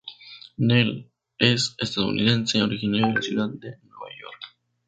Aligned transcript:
Neel 0.57 1.11
es 1.37 1.75
estadounidense, 1.77 2.59
originario 2.63 3.09
de 3.09 3.13
la 3.13 3.21
ciudad 3.21 3.49
de 3.49 3.77
Nueva 3.83 4.09
York. 4.19 4.41